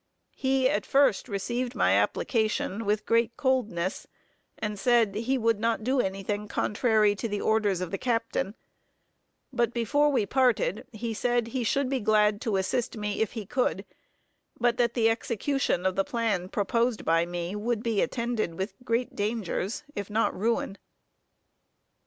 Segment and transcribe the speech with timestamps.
[0.33, 4.07] He at first received my application with great coldness,
[4.57, 8.55] and said he would not do any thing contrary to the orders of the captain;
[9.53, 13.45] but before we parted, he said he should be glad to assist me if he
[13.45, 13.85] could,
[14.59, 19.15] but that the execution of the plan proposed by me, would be attended with great
[19.15, 20.79] dangers, if not ruin.